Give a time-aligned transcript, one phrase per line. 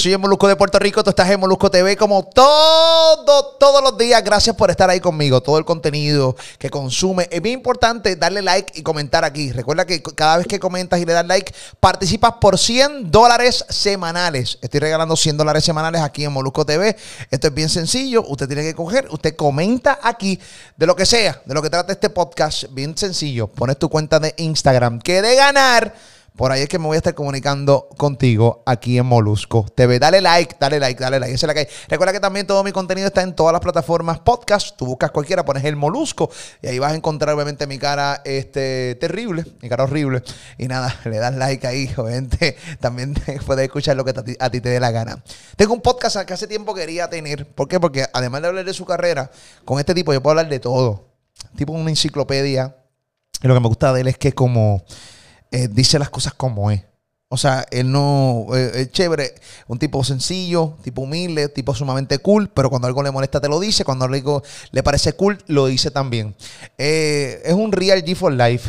[0.00, 3.98] Soy el Molusco de Puerto Rico, tú estás en Molusco TV como todo, todos los
[3.98, 4.24] días.
[4.24, 5.42] Gracias por estar ahí conmigo.
[5.42, 7.28] Todo el contenido que consume.
[7.30, 9.52] Es bien importante darle like y comentar aquí.
[9.52, 14.58] Recuerda que cada vez que comentas y le das like, participas por 100 dólares semanales.
[14.62, 16.96] Estoy regalando 100 dólares semanales aquí en Molusco TV.
[17.30, 18.24] Esto es bien sencillo.
[18.26, 20.40] Usted tiene que coger, usted comenta aquí
[20.78, 22.64] de lo que sea, de lo que trata este podcast.
[22.70, 23.48] Bien sencillo.
[23.48, 24.98] Pones tu cuenta de Instagram.
[25.00, 25.94] Que de ganar
[26.40, 29.98] por ahí es que me voy a estar comunicando contigo aquí en Molusco TV.
[29.98, 31.34] Dale like, dale like, dale like.
[31.34, 31.66] Esa es la.
[31.86, 34.74] Recuerda que también todo mi contenido está en todas las plataformas podcast.
[34.74, 36.30] Tú buscas cualquiera, pones el Molusco
[36.62, 40.22] y ahí vas a encontrar obviamente mi cara este, terrible, mi cara horrible.
[40.56, 42.56] Y nada, le das like ahí, obviamente.
[42.80, 43.12] También
[43.44, 45.22] puedes escuchar lo que a ti te dé la gana.
[45.56, 47.48] Tengo un podcast que hace tiempo quería tener.
[47.48, 47.78] ¿Por qué?
[47.78, 49.30] Porque además de hablar de su carrera,
[49.66, 51.04] con este tipo yo puedo hablar de todo.
[51.54, 52.76] Tipo una enciclopedia.
[53.42, 54.86] Y lo que me gusta de él es que como
[55.50, 56.82] eh, dice las cosas como es.
[57.32, 59.36] O sea, él no eh, es chévere,
[59.68, 63.60] un tipo sencillo, tipo humilde, tipo sumamente cool, pero cuando algo le molesta te lo
[63.60, 66.34] dice, cuando algo le parece cool, lo dice también.
[66.76, 68.68] Eh, es un real G for life,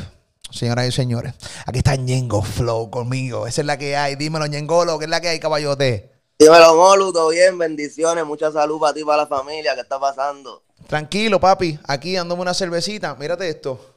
[0.51, 1.33] señoras y señores.
[1.65, 4.15] Aquí está Ñengo Flow conmigo, esa es la que hay.
[4.15, 6.11] Dímelo, Ñengolo, ¿qué es la que hay, caballote?
[6.37, 9.99] Dímelo, Molu, todo bien, bendiciones, mucha salud para ti y para la familia, ¿qué está
[9.99, 10.61] pasando?
[10.85, 13.90] Tranquilo, papi, aquí dándome una cervecita, mírate esto.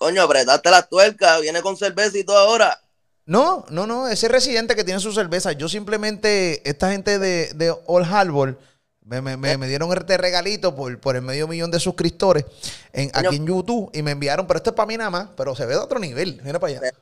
[0.00, 2.80] Coño, apretaste la tuerca, viene con cerveza y todo ahora.
[3.26, 7.76] No, no, no, ese residente que tiene su cerveza, yo simplemente, esta gente de, de
[7.86, 8.58] All Harbor,
[9.02, 12.46] me, me, me, dieron este regalito por, por el medio millón de suscriptores
[12.94, 15.54] en, aquí en YouTube y me enviaron, pero esto es para mí nada más, pero
[15.54, 16.40] se ve de otro nivel.
[16.44, 16.92] Mira para allá.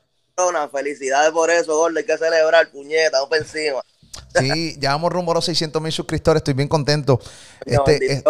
[0.69, 1.99] Felicidades por eso, gordo.
[1.99, 3.81] Hay que celebrar, puñeta, vamos encima.
[4.37, 6.41] Sí, ya vamos rumbo a los 600 mil suscriptores.
[6.41, 7.21] Estoy bien contento.
[7.65, 8.23] este, este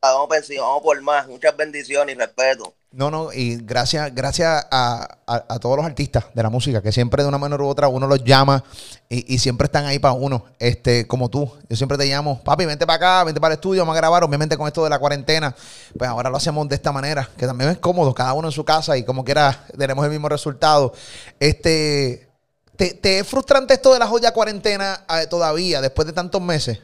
[0.00, 1.28] vamos por encima, vamos por más.
[1.28, 2.74] Muchas bendiciones y respeto.
[2.92, 5.16] No, no, y gracias, gracias a,
[5.62, 8.22] todos los artistas de la música, que siempre de una manera u otra uno los
[8.22, 8.62] llama
[9.08, 11.50] y, siempre están ahí para uno, este, como tú.
[11.70, 14.24] Yo siempre te llamo, papi, vente para acá, vente para el estudio, vamos a grabar,
[14.24, 15.54] obviamente con esto de la cuarentena,
[15.96, 18.64] pues ahora lo hacemos de esta manera, que también es cómodo, cada uno en su
[18.64, 20.92] casa y como quiera tenemos el mismo resultado.
[21.40, 22.28] Este,
[22.76, 26.78] ¿te, es frustrante esto de la joya cuarentena eh, todavía, después de tantos meses?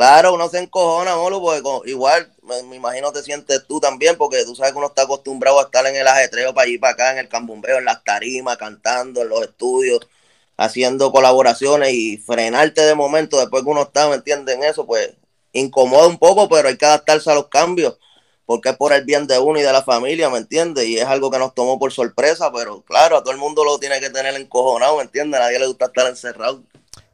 [0.00, 4.56] Claro, uno se encojona, Molo, porque igual me, imagino te sientes tú también, porque tú
[4.56, 7.18] sabes que uno está acostumbrado a estar en el ajetreo para allí para acá, en
[7.18, 10.08] el cambumbeo, en las tarimas, cantando, en los estudios,
[10.56, 14.56] haciendo colaboraciones y frenarte de momento después que uno está, ¿me entiendes?
[14.56, 15.10] En eso, pues
[15.52, 17.98] incomoda un poco, pero hay que adaptarse a los cambios,
[18.46, 20.86] porque es por el bien de uno y de la familia, ¿me entiendes?
[20.86, 23.78] Y es algo que nos tomó por sorpresa, pero claro, a todo el mundo lo
[23.78, 25.38] tiene que tener encojonado, ¿me entiendes?
[25.38, 26.62] A nadie le gusta estar encerrado.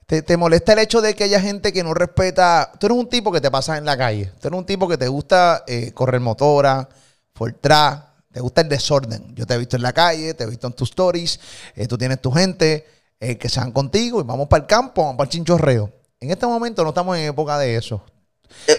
[0.06, 2.70] ¿Te, molesta el hecho de que haya gente que no respeta?
[2.78, 4.32] Tú eres un tipo que te pasas en la calle.
[4.40, 6.88] Tú eres un tipo que te gusta eh, correr motora,
[7.34, 9.34] fortrar, te gusta el desorden.
[9.34, 11.40] Yo te he visto en la calle, te he visto en tus stories.
[11.74, 12.86] Eh, tú tienes tu gente
[13.18, 15.90] eh, que sean contigo y vamos para el campo, vamos para el chinchorreo.
[16.20, 18.04] En este momento no estamos en época de eso.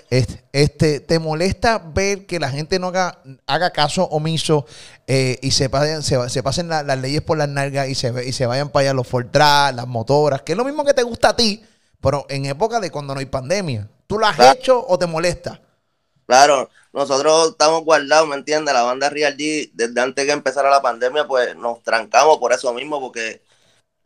[0.09, 4.65] Este, ¿Te molesta ver que la gente no haga, haga caso omiso
[5.07, 8.45] eh, y se pasen, se, pasen las leyes por las nalgas y se, y se
[8.45, 11.35] vayan para allá los Fortras, las motoras, que es lo mismo que te gusta a
[11.35, 11.63] ti,
[12.01, 13.87] pero en época de cuando no hay pandemia?
[14.07, 15.59] ¿Tú lo has hecho o te molesta?
[16.25, 18.73] Claro, nosotros estamos guardados, ¿me entiendes?
[18.73, 22.73] La banda Real G, desde antes que empezara la pandemia, pues nos trancamos por eso
[22.73, 23.41] mismo, porque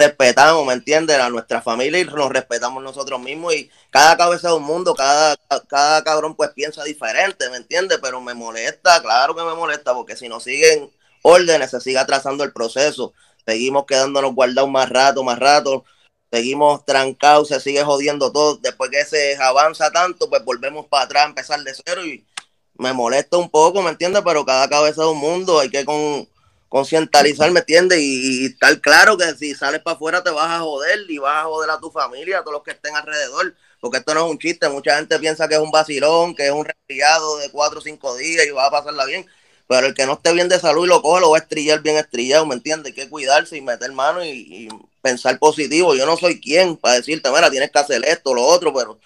[0.02, 1.20] respetamos, ¿me entiendes?
[1.20, 5.38] A nuestra familia y nos respetamos nosotros mismos y cada cabeza de un mundo, cada,
[5.68, 8.00] cada cabrón pues piensa diferente, ¿me entiendes?
[8.02, 10.90] Pero me molesta, claro que me molesta, porque si no siguen
[11.22, 13.14] órdenes, se sigue atrasando el proceso,
[13.46, 15.86] seguimos quedándonos guardados más rato, más rato,
[16.32, 21.28] seguimos trancados, se sigue jodiendo todo, después que se avanza tanto, pues volvemos para atrás,
[21.28, 22.26] empezar de cero y
[22.74, 24.24] me molesta un poco, ¿me entiendes?
[24.26, 26.28] Pero cada cabeza de un mundo, hay que con
[26.72, 28.00] concientizar, ¿me entiendes?
[28.00, 31.48] Y, estar claro que si sales para afuera te vas a joder y vas a
[31.48, 34.40] joder a tu familia, a todos los que estén alrededor, porque esto no es un
[34.40, 37.82] chiste, mucha gente piensa que es un vacilón, que es un resfriado de cuatro o
[37.82, 39.26] cinco días y va a pasarla bien,
[39.68, 41.82] pero el que no esté bien de salud y lo coge, lo va a estrellar
[41.82, 42.94] bien estrellado, ¿me entiendes?
[42.94, 44.70] Hay que cuidarse y meter mano y,
[45.02, 45.96] pensar positivo.
[45.96, 48.98] Yo no soy quien para decirte, mira, tienes que hacer esto, lo otro, pero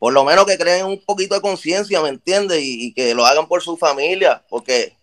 [0.00, 2.58] por lo menos que creen un poquito de conciencia, ¿me entiendes?
[2.60, 4.96] y que lo hagan por su familia, porque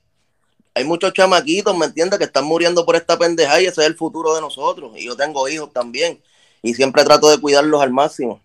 [0.73, 3.95] hay muchos chamaquitos, ¿me entiendes?, que están muriendo por esta pendeja y ese es el
[3.95, 4.94] futuro de nosotros.
[4.95, 6.21] Y yo tengo hijos también.
[6.62, 8.41] Y siempre trato de cuidarlos al máximo.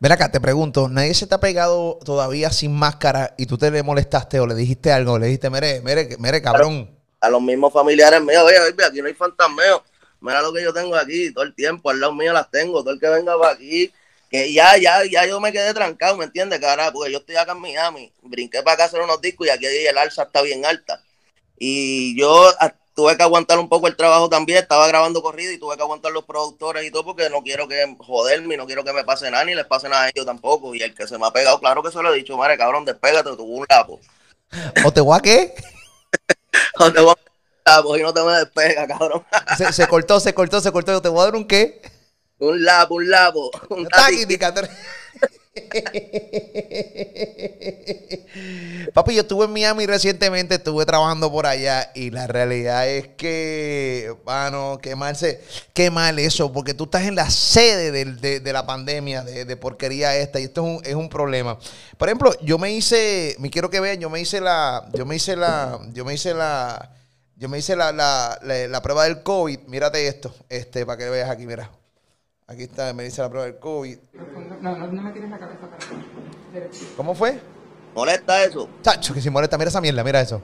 [0.00, 3.70] Ven acá, te pregunto, ¿nadie se te ha pegado todavía sin máscara y tú te
[3.70, 5.18] le molestaste o le dijiste algo?
[5.18, 6.90] Le dijiste, mire, mire, mire, cabrón.
[7.20, 9.84] A los mismos familiares míos, oye, baby, aquí no hay fantasmeo.
[10.20, 12.82] Mira lo que yo tengo aquí todo el tiempo, al lado mío las tengo.
[12.82, 13.92] Todo el que venga para aquí,
[14.28, 16.90] que ya, ya, ya yo me quedé trancado, ¿me entiendes, cara?
[16.90, 19.66] Porque yo estoy acá en Miami, brinqué para acá a hacer unos discos y aquí
[19.66, 21.00] el alza está bien alta.
[21.64, 22.50] Y yo
[22.92, 26.10] tuve que aguantar un poco el trabajo también, estaba grabando corrido y tuve que aguantar
[26.10, 29.44] los productores y todo porque no quiero que joderme, no quiero que me pase nada
[29.44, 30.74] ni les pase nada a ellos tampoco.
[30.74, 32.84] Y el que se me ha pegado, claro que se lo he dicho, madre, cabrón,
[32.84, 34.00] despégate, tuvo un lapo.
[34.84, 35.54] ¿O te voy a qué?
[36.80, 37.14] o te voy
[37.64, 39.24] a lapo y no te me despega, cabrón.
[39.56, 41.00] se, se, cortó, se cortó, se cortó.
[41.00, 41.80] ¿Te voy a dar un qué?
[42.40, 43.52] Un lapo, un lapo.
[43.68, 43.86] Un
[48.94, 54.14] Papi, yo estuve en Miami recientemente, estuve trabajando por allá y la realidad es que,
[54.24, 55.42] bueno, qué mal, se,
[55.74, 60.40] qué mal eso, porque tú estás en la sede de, la pandemia, de, porquería esta,
[60.40, 61.58] y esto es un, problema.
[61.98, 65.16] Por ejemplo, yo me hice, me quiero que vean, yo me hice la, yo me
[65.16, 66.92] hice la, yo me hice la,
[67.36, 71.46] yo me hice la, la prueba del COVID, mírate esto, este, para que veas aquí,
[71.46, 71.70] mira.
[72.52, 73.98] Aquí está, me dice la prueba del COVID.
[74.60, 76.66] No, no, no me tires la cabeza para
[76.98, 77.40] ¿Cómo fue?
[77.94, 78.68] ¿Molesta eso?
[78.82, 80.42] Chacho, que si molesta, mira esa mierda, mira eso.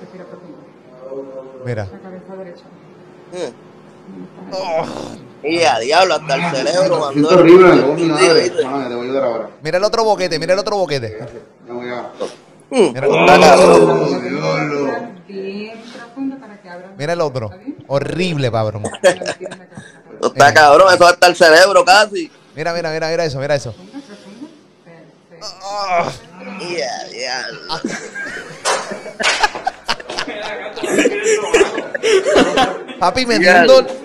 [0.00, 1.62] Respira, profundo.
[1.64, 1.84] Mira.
[1.84, 2.64] La cabeza derecha.
[4.52, 4.84] Oh.
[5.44, 7.30] Y a diablo, hasta el cerebro mandó.
[7.30, 9.50] Es horrible, no, te voy a ayudar ahora.
[9.62, 11.18] Mira el otro boquete, mira el otro boquete.
[11.68, 12.10] Ya voy a.
[12.70, 13.56] Mira cómo está
[16.98, 17.50] Mira el otro.
[17.86, 18.82] Horrible, cabrón.
[20.22, 22.30] Está cabrón, eso hasta el cerebro casi.
[22.54, 23.74] Mira, mira, mira, mira eso, mira eso.
[25.64, 26.12] Oh,
[26.60, 27.44] yeah, yeah.
[33.00, 34.01] Papi, me dio, un dolor,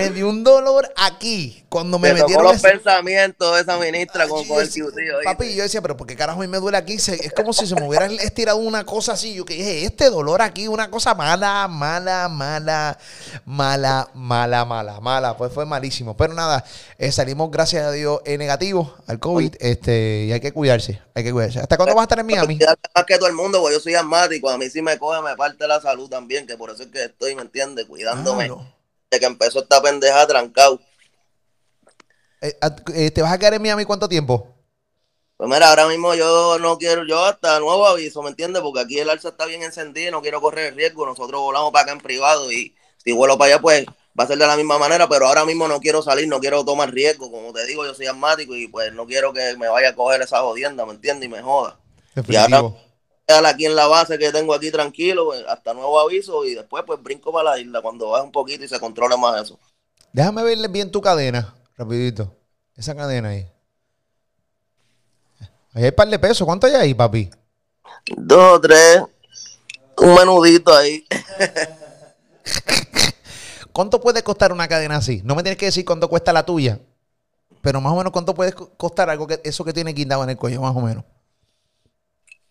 [0.00, 4.60] me dio un dolor aquí cuando me, metieron los pensamientos de esa ministra con, con
[4.60, 4.86] el tío,
[5.24, 6.94] Papi, yo decía, pero ¿por qué carajo me duele aquí?
[6.94, 9.34] es como si se me hubiera estirado una cosa así.
[9.34, 12.98] Yo que dije, este dolor aquí, una cosa mala, mala, mala,
[13.44, 15.36] mala, mala, mala, mala.
[15.36, 16.16] Pues fue malísimo.
[16.16, 16.64] Pero nada,
[16.98, 19.54] eh, salimos, gracias a Dios, eh, negativo al COVID.
[19.60, 21.60] Este, y hay que cuidarse, hay que cuidarse.
[21.60, 22.58] ¿Hasta cuándo vas a estar en Miami?
[22.96, 24.50] Más que todo el mundo, porque yo soy asmático.
[24.50, 27.04] A mí si me coge, me parte la salud también, que por eso es que
[27.04, 27.86] estoy, ¿me entiendes?
[27.86, 28.50] Cuidándome.
[29.18, 30.80] Que empezó esta pendeja trancado.
[32.40, 32.56] Eh,
[32.94, 34.54] eh, ¿Te vas a quedar en Miami cuánto tiempo?
[35.36, 38.62] Pues mira, ahora mismo yo no quiero, yo hasta nuevo aviso, ¿me entiendes?
[38.62, 41.06] Porque aquí el alza está bien encendido y no quiero correr el riesgo.
[41.06, 43.86] Nosotros volamos para acá en privado y si vuelo para allá, pues
[44.18, 46.64] va a ser de la misma manera, pero ahora mismo no quiero salir, no quiero
[46.64, 47.30] tomar riesgo.
[47.30, 50.20] Como te digo, yo soy asmático y pues no quiero que me vaya a coger
[50.20, 51.26] esa jodienda, ¿me entiendes?
[51.26, 51.78] Y me joda.
[52.28, 52.62] Y ahora
[53.32, 57.02] aquí en la base que tengo aquí tranquilo, pues, hasta nuevo aviso y después pues
[57.02, 59.58] brinco para la isla cuando baje un poquito y se controle más eso.
[60.12, 61.54] Déjame verle bien tu cadena.
[61.76, 62.34] Rapidito.
[62.76, 63.46] Esa cadena ahí.
[65.72, 66.44] Ahí hay un par de pesos.
[66.44, 67.30] ¿Cuánto hay ahí, papi?
[68.16, 69.02] Dos, tres.
[69.98, 71.06] Un menudito ahí.
[73.72, 75.22] ¿Cuánto puede costar una cadena así?
[75.24, 76.80] No me tienes que decir cuánto cuesta la tuya.
[77.62, 80.36] Pero más o menos cuánto puede costar algo que eso que tiene guindado en el
[80.36, 81.04] cuello, más o menos.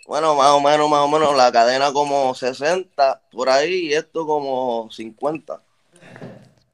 [0.09, 4.25] Bueno, más o menos, más o menos, la cadena como 60 por ahí y esto
[4.25, 5.61] como 50.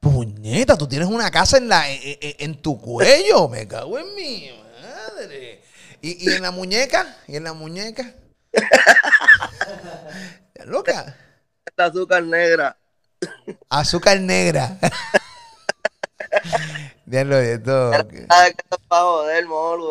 [0.00, 3.46] Puñeta, tú tienes una casa en, la, en, tu cuello.
[3.50, 4.50] Me cago en mi
[4.80, 5.62] madre.
[6.00, 7.18] ¿Y, en la muñeca?
[7.28, 8.14] ¿Y en la muñeca?
[10.64, 11.14] Loca.
[11.76, 12.78] azúcar negra.
[13.68, 14.78] Azúcar negra.
[17.06, 17.92] Diablo de todo.
[17.94, 18.56] Eso es
[18.88, 19.44] para joder.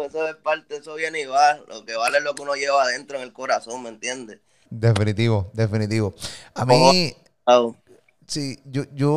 [0.08, 1.58] Eso es parte, eso viene y va.
[1.68, 4.40] Lo que vale es lo que uno lleva adentro en el corazón, ¿me entiendes?
[4.70, 6.14] Definitivo, definitivo.
[6.54, 7.16] A mí.
[8.28, 9.14] Sí, yo, yo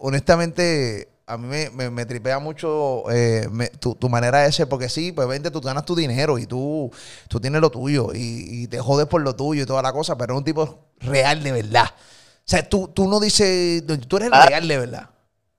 [0.00, 3.48] honestamente, a mí me, me, tripea mucho eh,
[3.80, 6.90] tu, tu, manera de ser, porque sí, pues vente, tú ganas tu dinero y tú,
[7.28, 10.34] tú tienes lo tuyo y, te jodes por lo tuyo y toda la cosa, pero
[10.34, 11.86] es un tipo real de verdad.
[11.90, 14.46] O sea, tú, tú no dices, tú eres ah.
[14.46, 15.10] real de verdad.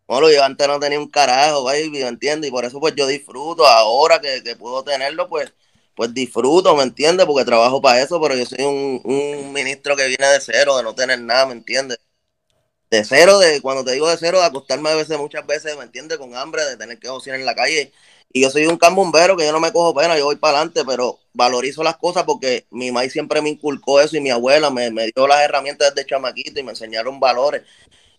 [0.09, 2.49] No, yo antes no tenía un carajo, baby, ¿me entiendes?
[2.49, 5.53] Y por eso pues yo disfruto, ahora que, que puedo tenerlo, pues
[5.95, 7.25] pues disfruto, ¿me entiendes?
[7.25, 10.83] Porque trabajo para eso, pero yo soy un, un ministro que viene de cero, de
[10.83, 11.99] no tener nada, ¿me entiendes?
[12.91, 15.83] de cero, de cuando te digo de cero, de acostarme a veces, muchas veces, ¿me
[15.83, 16.17] entiendes?
[16.19, 17.91] Con hambre, de tener que cocinar en la calle.
[18.31, 20.83] Y yo soy un cambombero que yo no me cojo pena, yo voy para adelante,
[20.85, 24.91] pero valorizo las cosas porque mi mamá siempre me inculcó eso y mi abuela me,
[24.91, 27.63] me dio las herramientas desde chamaquito y me enseñaron valores.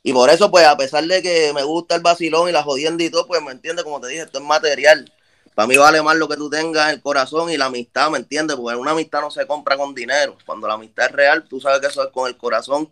[0.06, 3.02] Y por eso, pues, a pesar de que me gusta el vacilón y la jodienda
[3.02, 3.84] y todo, pues, ¿me entiendes?
[3.84, 5.11] Como te dije, esto es material.
[5.54, 8.18] Para mí vale más lo que tú tengas en el corazón y la amistad, ¿me
[8.18, 8.54] entiendes?
[8.54, 10.37] Porque una amistad no se compra con dinero.
[10.44, 12.90] Cuando la amistad es real, tú sabes que eso es con el corazón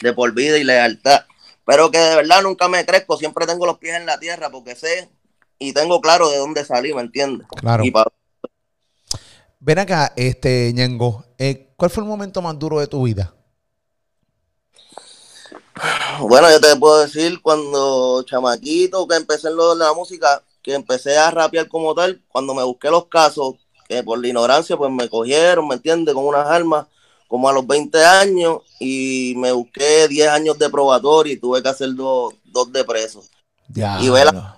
[0.00, 1.26] de por vida y lealtad.
[1.66, 4.74] Pero que de verdad nunca me crezco, siempre tengo los pies en la tierra porque
[4.74, 5.10] sé
[5.58, 7.46] y tengo claro de dónde salí, ¿me entiendes?
[7.60, 7.84] Claro.
[7.84, 7.92] Y
[9.60, 13.34] Ven acá, este Ñengo, eh, ¿cuál fue el momento más duro de tu vida?
[16.20, 20.74] Bueno, yo te puedo decir cuando chamaquito que empecé en lo de la música, que
[20.74, 23.54] empecé a rapear como tal, cuando me busqué los casos,
[23.88, 26.14] que por la ignorancia pues me cogieron, ¿me entiendes?
[26.14, 26.86] Con unas armas,
[27.28, 31.68] como a los 20 años, y me busqué 10 años de probatorio y tuve que
[31.68, 33.22] hacer dos, dos de preso.
[34.02, 34.56] Y vela-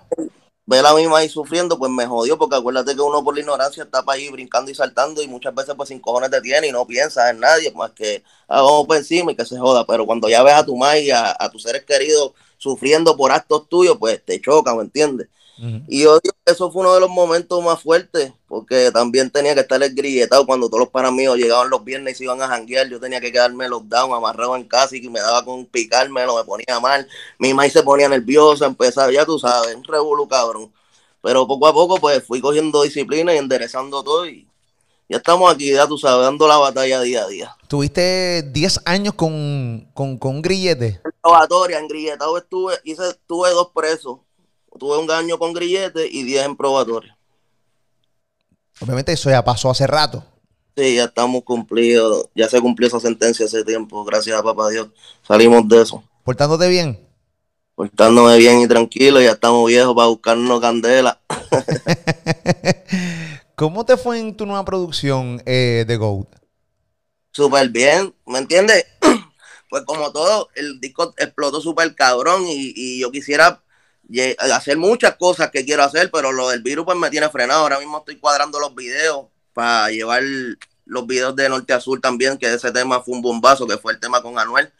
[0.69, 3.83] Ver a mi maíz sufriendo, pues me jodió, porque acuérdate que uno por la ignorancia
[3.83, 6.71] está para ahí brincando y saltando, y muchas veces pues sin cojones te tiene y
[6.73, 9.85] no piensas en nadie, más que vamos por encima y que se joda.
[9.87, 13.31] Pero cuando ya ves a tu maíz y a, a tus seres queridos sufriendo por
[13.31, 15.29] actos tuyos, pues te choca, ¿me entiendes?
[15.59, 19.55] Y yo digo que eso fue uno de los momentos más fuertes, porque también tenía
[19.55, 22.47] que estar grilletado cuando todos los panas míos llegaban los viernes y se iban a
[22.47, 22.87] janguear.
[22.89, 26.37] Yo tenía que quedarme los down, amarrado en casa y que me daba con picármelo,
[26.37, 27.07] me ponía mal.
[27.39, 30.71] Mi maíz se ponía nerviosa, empezaba, ya tú sabes, un revolú cabrón.
[31.21, 34.47] Pero poco a poco, pues fui cogiendo disciplina y enderezando todo y
[35.09, 37.55] ya estamos aquí, ya tú sabes, dando la batalla día a día.
[37.69, 41.01] Tuviste 10 años con, con, con grillete.
[41.21, 44.19] probatoria, en grilletado estuve, hice, tuve dos presos.
[44.77, 47.17] Tuve un año con grillete y diez en probatoria.
[48.79, 50.23] Obviamente eso ya pasó hace rato.
[50.75, 54.89] Sí, ya estamos cumplidos, ya se cumplió esa sentencia hace tiempo, gracias a papá Dios.
[55.27, 56.03] Salimos de eso.
[56.23, 56.99] Portándote bien.
[57.73, 61.19] Portándome bien y tranquilo, ya estamos viejos para buscarnos candela.
[63.55, 66.27] ¿Cómo te fue en tu nueva producción eh, de Goat?
[67.31, 68.85] Súper bien, ¿me entiendes?
[69.69, 73.61] Pues como todo, el disco explotó súper cabrón y, y yo quisiera
[74.39, 77.61] hacer muchas cosas que quiero hacer, pero lo del virus pues me tiene frenado.
[77.61, 80.23] Ahora mismo estoy cuadrando los videos para llevar
[80.85, 83.93] los videos de Norte a Sur también, que ese tema fue un bombazo, que fue
[83.93, 84.71] el tema con Anuel.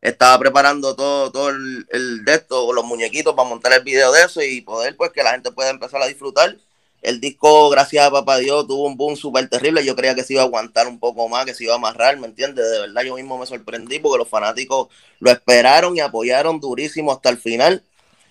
[0.00, 4.22] Estaba preparando todo, todo el, el de esto, los muñequitos para montar el video de
[4.22, 6.56] eso y poder pues que la gente pueda empezar a disfrutar.
[7.00, 9.84] El disco, gracias a papá Dios, tuvo un boom súper terrible.
[9.84, 12.16] Yo creía que se iba a aguantar un poco más, que se iba a amarrar,
[12.18, 12.68] ¿me entiendes?
[12.70, 14.88] De verdad, yo mismo me sorprendí porque los fanáticos
[15.20, 17.84] lo esperaron y apoyaron durísimo hasta el final.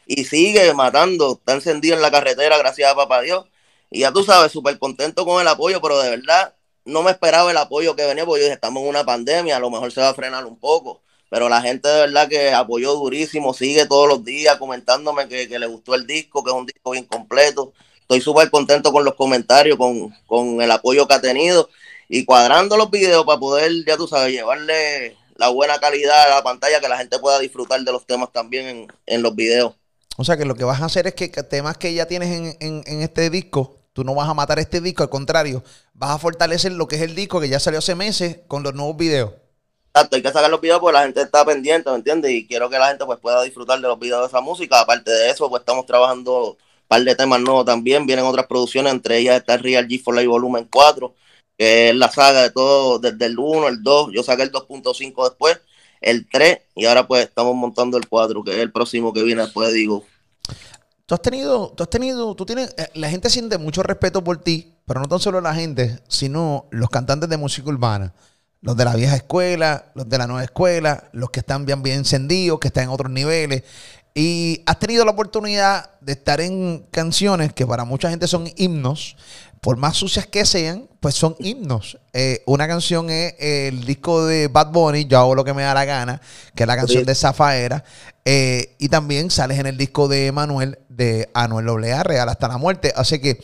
[0.08, 3.46] Y sigue matando, está encendido en la carretera, gracias a papá Dios.
[3.92, 7.52] Y ya tú sabes, súper contento con el apoyo, pero de verdad no me esperaba
[7.52, 10.02] el apoyo que venía, porque yo dije, estamos en una pandemia, a lo mejor se
[10.02, 11.02] va a frenar un poco.
[11.30, 15.68] Pero la gente de verdad que apoyó durísimo, sigue todos los días comentándome que, le
[15.68, 17.74] gustó el disco, que es un disco bien completo
[18.08, 21.70] estoy súper contento con los comentarios, con, con el apoyo que ha tenido
[22.08, 26.44] y cuadrando los videos para poder, ya tú sabes, llevarle la buena calidad a la
[26.44, 29.74] pantalla, que la gente pueda disfrutar de los temas también en, en los videos.
[30.18, 32.58] O sea que lo que vas a hacer es que temas que ya tienes en,
[32.60, 36.20] en- en este disco, tú no vas a matar este disco, al contrario, vas a
[36.20, 39.34] fortalecer lo que es el disco que ya salió hace meses con los nuevos videos.
[39.94, 42.32] Exacto, hay que sacar los videos porque la gente está pendiente, ¿me entiendes?
[42.32, 44.80] Y quiero que la gente pues pueda disfrutar de los videos de esa música.
[44.82, 46.58] Aparte de eso, pues estamos trabajando un
[46.88, 48.06] par de temas nuevos también.
[48.06, 51.16] Vienen otras producciones, entre ellas está Real G for Life Volumen 4,
[51.58, 55.28] que es la saga de todo, desde el 1, el 2, yo saqué el 2.5
[55.28, 55.60] después,
[56.02, 59.42] el 3, y ahora pues estamos montando el 4, que es el próximo que viene
[59.42, 60.04] después, digo.
[61.06, 64.38] Tú has tenido, tú has tenido, tú tienes, eh, la gente siente mucho respeto por
[64.38, 68.14] ti, pero no tan solo la gente, sino los cantantes de música urbana.
[68.60, 72.00] Los de la vieja escuela, los de la nueva escuela, los que están bien, bien
[72.00, 73.64] encendidos, que están en otros niveles.
[74.16, 79.16] Y has tenido la oportunidad de estar en canciones que para mucha gente son himnos,
[79.62, 81.98] por más sucias que sean, pues son himnos.
[82.14, 85.74] Eh, una canción es el disco de Bad Bunny, Yo hago lo que me da
[85.74, 86.22] la gana,
[86.56, 87.84] que es la canción de Zafaera.
[88.26, 92.58] Eh, y también sales en el disco de Manuel, de Anuel AA, Real hasta la
[92.58, 92.92] muerte.
[92.96, 93.40] Así que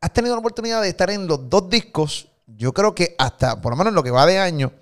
[0.00, 2.28] has tenido la oportunidad de estar en los dos discos.
[2.46, 4.72] Yo creo que hasta, por lo menos en lo que va de año,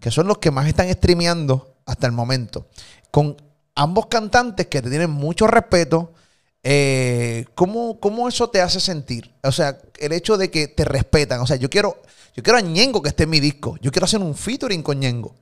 [0.00, 2.66] que son los que más están streameando hasta el momento.
[3.10, 3.36] Con
[3.74, 6.12] ambos cantantes que te tienen mucho respeto.
[6.62, 9.32] Eh, ¿cómo, cómo eso te hace sentir?
[9.42, 11.40] O sea, el hecho de que te respetan.
[11.40, 12.02] O sea, yo quiero,
[12.34, 13.76] yo quiero a Ñengo que esté en mi disco.
[13.80, 15.34] Yo quiero hacer un featuring con Ñengo.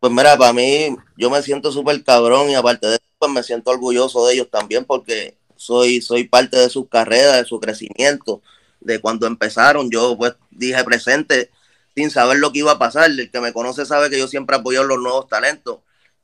[0.00, 3.42] Pues mira, para mí, yo me siento súper cabrón y aparte de eso, pues me
[3.42, 8.42] siento orgulloso de ellos también porque soy, soy parte de su carrera, de su crecimiento,
[8.80, 9.90] de cuando empezaron.
[9.90, 11.50] Yo pues dije presente
[11.96, 13.10] sin saber lo que iba a pasar.
[13.10, 15.78] El que me conoce sabe que yo siempre apoyo a los nuevos talentos.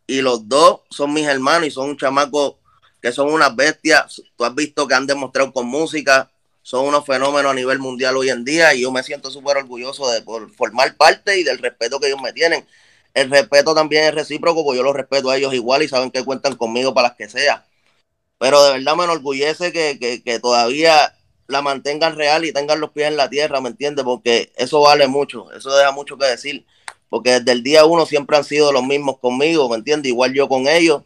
[0.07, 2.57] Y los dos son mis hermanos y son chamacos
[3.01, 4.23] que son unas bestias.
[4.37, 6.31] Tú has visto que han demostrado con música,
[6.63, 10.11] son unos fenómenos a nivel mundial hoy en día y yo me siento súper orgulloso
[10.11, 10.23] de
[10.57, 12.67] formar parte y del respeto que ellos me tienen
[13.15, 16.25] el respeto también es recíproco, porque yo los respeto a ellos igual y saben que
[16.25, 17.67] cuentan conmigo para las que sea.
[18.39, 21.15] Pero de verdad me enorgullece que, que, que todavía
[21.47, 24.05] la mantengan real y tengan los pies en la tierra, ¿me entiendes?
[24.05, 26.65] Porque eso vale mucho, eso deja mucho que decir.
[27.09, 30.11] Porque desde el día uno siempre han sido los mismos conmigo, ¿me entiendes?
[30.11, 31.03] Igual yo con ellos.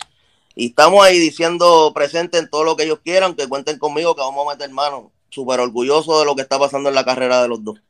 [0.54, 4.20] Y estamos ahí diciendo presente en todo lo que ellos quieran, que cuenten conmigo, que
[4.20, 5.11] vamos a meter mano.
[5.30, 7.80] Súper orgulloso de lo que está pasando en la carrera de los dos.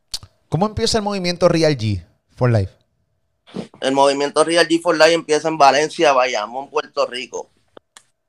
[0.48, 2.72] ¿Cómo empieza el movimiento Real G for Life?
[3.82, 7.50] El movimiento Real G for Life empieza en Valencia, Bayamón, Puerto Rico.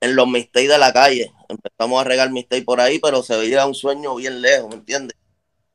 [0.01, 1.31] En los mistakes de la calle.
[1.47, 5.15] Empezamos a regar mistakes por ahí, pero se veía un sueño bien lejos, ¿me entiendes?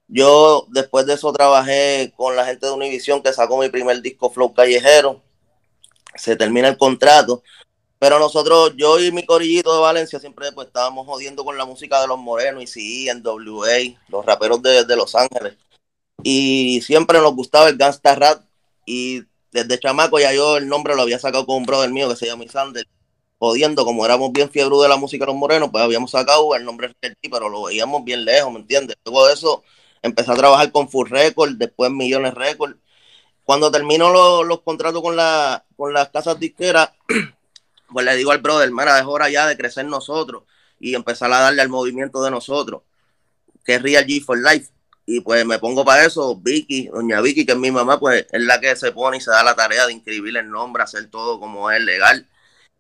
[0.07, 4.29] Yo después de eso trabajé con la gente de Univision que sacó mi primer disco
[4.29, 5.23] Flow Callejero.
[6.17, 7.43] Se termina el contrato
[8.01, 12.01] pero nosotros, yo y mi corillito de Valencia, siempre pues, estábamos jodiendo con la música
[12.01, 15.59] de los morenos y sí, en WA, los raperos de, de, Los Ángeles.
[16.23, 18.43] Y siempre nos gustaba el gangsta rap.
[18.87, 22.17] Y desde chamaco ya yo el nombre lo había sacado con un brother mío que
[22.17, 22.87] se llama Isander.
[23.39, 26.65] Jodiendo, como éramos bien fiebre de la música de los morenos, pues habíamos sacado el
[26.65, 26.93] nombre
[27.31, 28.97] pero lo veíamos bien lejos, ¿me entiendes?
[29.05, 29.63] Luego de eso
[30.01, 32.77] empecé a trabajar con Full Record, después Millones Record.
[33.45, 36.93] Cuando termino los, los contratos con, la, con las casas disqueras,
[37.93, 40.45] pues le digo al brother, mira, es hora ya de crecer nosotros
[40.79, 42.83] y empezar a darle al movimiento de nosotros,
[43.65, 44.71] que es Real G for Life.
[45.07, 48.43] Y pues me pongo para eso, Vicky, doña Vicky, que es mi mamá, pues es
[48.43, 51.41] la que se pone y se da la tarea de inscribir el nombre, hacer todo
[51.41, 52.27] como es legal.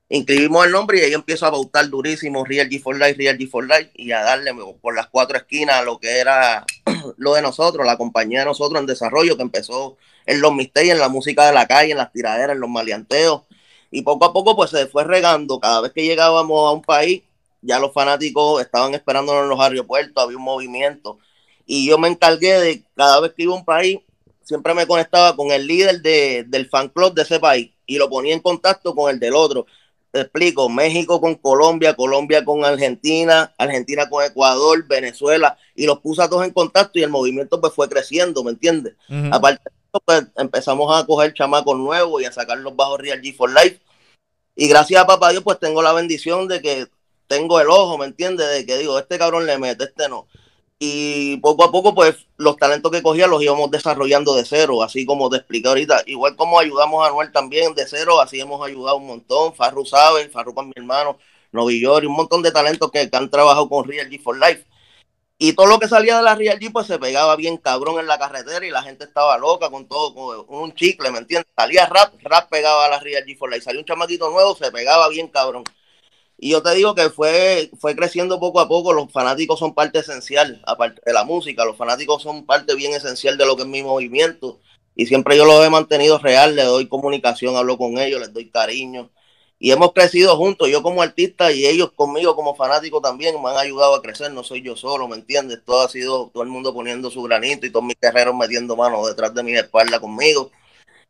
[0.08, 3.48] Inscribimos el nombre y ahí empiezo a pautar durísimo Real G for Life, Real G
[3.48, 6.64] for Life y a darle por las cuatro esquinas lo que era
[7.16, 11.00] lo de nosotros, la compañía de nosotros en desarrollo que empezó en los misterios, en
[11.00, 13.42] la música de la calle, en las tiraderas, en los maleanteos
[13.90, 15.58] y poco a poco pues se fue regando.
[15.58, 17.22] Cada vez que llegábamos a un país,
[17.62, 21.18] ya los fanáticos estaban esperándonos en los aeropuertos, había un movimiento.
[21.66, 23.98] Y yo me encargué de cada vez que iba a un país,
[24.42, 28.08] siempre me conectaba con el líder de, del fan club de ese país y lo
[28.08, 29.66] ponía en contacto con el del otro.
[30.12, 36.22] Te explico, México con Colombia, Colombia con Argentina, Argentina con Ecuador, Venezuela, y los puse
[36.22, 38.94] a todos en contacto y el movimiento pues fue creciendo, ¿me entiendes?
[39.30, 39.62] Aparte
[40.04, 43.80] pues empezamos a coger chamacos nuevos y a sacar los bajos Real G for Life.
[44.56, 46.86] Y gracias a papá Dios, pues tengo la bendición de que
[47.26, 48.48] tengo el ojo, ¿me entiendes?
[48.50, 50.26] De que digo, este cabrón le mete, este no.
[50.82, 55.04] Y poco a poco, pues los talentos que cogía los íbamos desarrollando de cero, así
[55.04, 56.04] como te expliqué ahorita.
[56.06, 59.54] Igual como ayudamos a Noel también de cero, así hemos ayudado un montón.
[59.54, 61.18] Farru sabe, Farru con mi hermano,
[61.52, 64.64] Novillor y un montón de talentos que, que han trabajado con Real G for Life.
[65.42, 68.06] Y todo lo que salía de la Real G pues se pegaba bien cabrón en
[68.06, 71.50] la carretera y la gente estaba loca con todo, con un chicle, ¿me entiendes?
[71.56, 74.70] Salía rap, rap pegaba a la Real G for y Salió un chamaquito nuevo, se
[74.70, 75.64] pegaba bien cabrón.
[76.36, 80.00] Y yo te digo que fue, fue creciendo poco a poco, los fanáticos son parte
[80.00, 83.68] esencial, aparte de la música, los fanáticos son parte bien esencial de lo que es
[83.68, 84.60] mi movimiento.
[84.94, 88.50] Y siempre yo los he mantenido real, le doy comunicación, hablo con ellos, les doy
[88.50, 89.10] cariño
[89.62, 93.58] y hemos crecido juntos, yo como artista y ellos conmigo como fanático también me han
[93.58, 95.60] ayudado a crecer, no soy yo solo, ¿me entiendes?
[95.62, 99.06] Todo ha sido todo el mundo poniendo su granito y todos mis guerreros metiendo manos
[99.06, 100.50] detrás de mi espalda conmigo.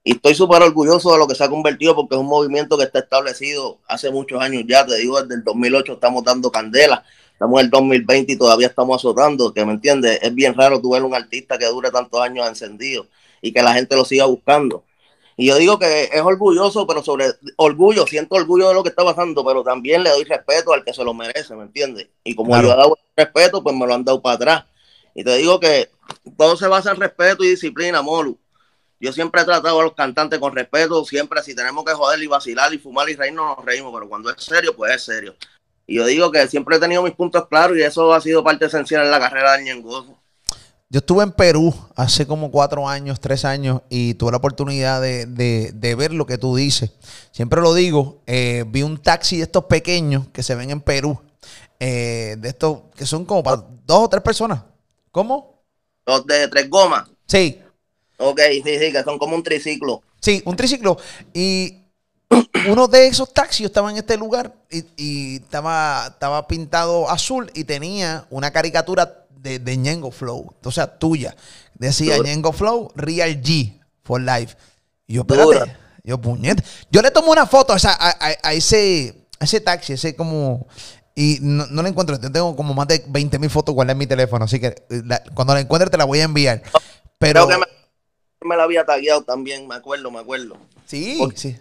[0.02, 2.84] Y estoy súper orgulloso de lo que se ha convertido porque es un movimiento que
[2.84, 7.60] está establecido hace muchos años ya, te digo, desde el 2008 estamos dando candela, estamos
[7.60, 11.04] en el 2020 y todavía estamos azotando, que me entiendes, es bien raro tú ver
[11.04, 13.06] un artista que dure tantos años encendido
[13.40, 14.82] y que la gente lo siga buscando.
[15.40, 17.24] Y yo digo que es orgulloso, pero sobre
[17.56, 20.92] orgullo, siento orgullo de lo que está pasando, pero también le doy respeto al que
[20.92, 22.08] se lo merece, ¿me entiendes?
[22.22, 24.64] Y como yo he dado respeto, pues me lo han dado para atrás.
[25.14, 25.88] Y te digo que
[26.36, 28.38] todo se basa en respeto y disciplina, Molu.
[29.00, 32.26] Yo siempre he tratado a los cantantes con respeto, siempre si tenemos que joder y
[32.26, 35.36] vacilar y fumar y reírnos, nos reímos, pero cuando es serio, pues es serio.
[35.86, 38.66] Y yo digo que siempre he tenido mis puntos claros y eso ha sido parte
[38.66, 40.19] esencial en la carrera de Ñengozo.
[40.92, 45.94] Yo estuve en Perú hace como cuatro años, tres años, y tuve la oportunidad de,
[45.96, 46.90] ver lo que tú dices.
[47.30, 51.20] Siempre lo digo, eh, vi un taxi de estos pequeños que se ven en Perú,
[51.78, 54.64] eh, de estos que son como para dos o tres personas.
[55.12, 55.62] ¿Cómo?
[56.06, 57.08] Los de tres gomas.
[57.24, 57.60] Sí.
[58.16, 60.02] Ok, sí, sí, que son como un triciclo.
[60.20, 60.98] Sí, un triciclo.
[61.32, 61.84] Y
[62.68, 68.26] uno de esos taxis estaba en este lugar y, estaba, estaba pintado azul y tenía
[68.28, 71.36] una caricatura de, de Ñengo Flow, o sea, tuya.
[71.74, 74.56] Decía Ñengo Flow, Real G for Life.
[75.06, 76.62] Y yo, espérate, yo, puñete.
[76.90, 77.78] Yo le tomo una foto a,
[78.42, 80.66] a, ese, ese taxi, ese como.
[81.14, 82.18] Y no, no la encuentro.
[82.20, 84.44] Yo tengo como más de 20 mil fotos guardadas en mi teléfono.
[84.44, 84.74] Así que
[85.34, 86.62] cuando la encuentre te la voy a enviar.
[87.18, 87.46] Pero.
[87.46, 87.56] me,
[88.42, 90.56] me, la había tagueado también, me acuerdo, me acuerdo.
[90.86, 91.58] Sí, sí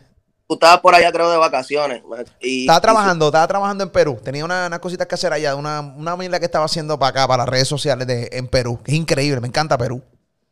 [0.50, 2.02] tú estabas por allá, creo, de vacaciones.
[2.42, 4.20] Y, estaba trabajando, estaba trabajando en Perú.
[4.24, 7.44] Tenía unas una cositas que hacer allá, una, una que estaba haciendo para acá, para
[7.44, 8.80] las redes sociales de, en Perú.
[8.84, 10.02] Es increíble, me encanta Perú.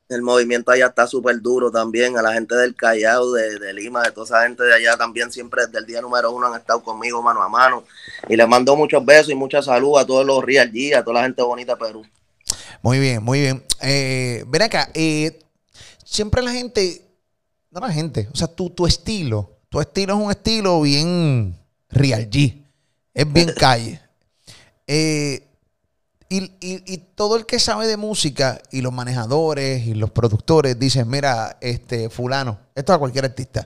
[0.07, 2.15] El movimiento allá está súper duro también.
[2.15, 5.65] A la gente del Callao, de, Lima, de toda esa gente de allá también siempre
[5.65, 7.83] desde el día número uno han estado conmigo mano a mano.
[8.29, 11.15] Y les mando muchos besos y mucha salud a todos los Real G, a toda
[11.15, 12.05] la gente bonita de Perú.
[12.83, 13.65] Muy bien, muy bien.
[13.81, 15.39] Eh, ven acá, eh,
[16.05, 17.01] siempre la gente,
[17.71, 21.57] no la gente, o sea, tu, tu estilo, tu estilo es un estilo bien,
[21.89, 22.63] Real G.
[23.13, 23.99] Es bien calle.
[24.87, 25.43] Eh,
[26.29, 30.77] y, y- y todo el que sabe de música y los manejadores y los productores
[30.77, 33.65] dicen, mira, este fulano, esto a cualquier artista,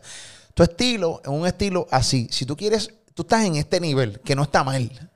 [0.53, 2.27] tu estilo es un estilo así.
[2.31, 5.09] Si tú quieres, tú estás en este nivel, que no está mal.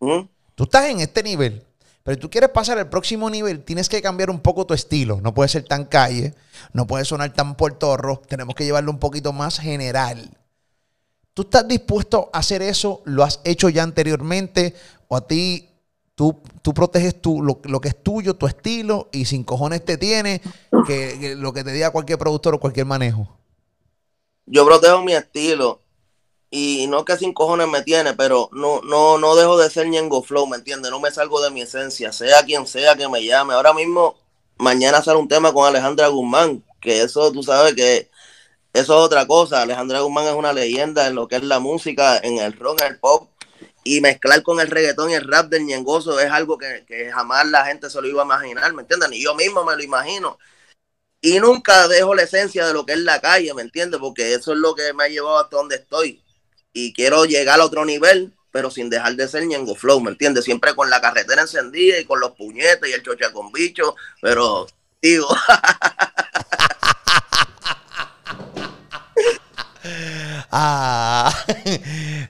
[0.00, 0.20] ¿Mm?
[0.54, 1.65] Tú estás en este nivel,
[2.06, 5.20] pero si tú quieres pasar al próximo nivel, tienes que cambiar un poco tu estilo.
[5.20, 6.36] No puede ser tan calle,
[6.72, 10.30] no puede sonar tan puertorro, tenemos que llevarlo un poquito más general.
[11.34, 13.02] ¿Tú estás dispuesto a hacer eso?
[13.06, 14.76] ¿Lo has hecho ya anteriormente?
[15.08, 15.68] ¿O a ti
[16.14, 20.40] tú, tú proteges lo, que es tuyo, tu estilo, y sin cojones te tiene
[20.86, 23.36] que, que lo que te diga cualquier productor o cualquier manejo?
[24.46, 25.80] Yo protejo mi estilo.
[26.50, 30.22] Y no que sin cojones me tiene, pero no, no, no dejo de ser Ñengo
[30.22, 30.90] Flow, ¿me entiendes?
[30.90, 33.54] No me salgo de mi esencia, sea quien sea que me llame.
[33.54, 34.16] Ahora mismo,
[34.58, 38.10] mañana sale un tema con Alejandra Guzmán, que eso tú sabes que
[38.72, 39.62] eso es otra cosa.
[39.62, 42.88] Alejandra Guzmán es una leyenda en lo que es la música, en el rock, en
[42.88, 43.30] el pop.
[43.84, 47.46] Y mezclar con el reggaetón y el rap del ñengoso es algo que, que jamás
[47.46, 49.08] la gente se lo iba a imaginar, ¿me entiendes?
[49.10, 50.38] Ni yo mismo me lo imagino.
[51.20, 54.00] Y nunca dejo la esencia de lo que es la calle, ¿me entiendes?
[54.00, 56.22] Porque eso es lo que me ha llevado hasta donde estoy.
[56.78, 60.44] Y quiero llegar a otro nivel, pero sin dejar de ser Ñengo Flow, ¿me entiendes?
[60.44, 64.66] Siempre con la carretera encendida y con los puñetes y el chocha con bicho, pero
[65.00, 65.26] digo,
[70.50, 71.32] Ah,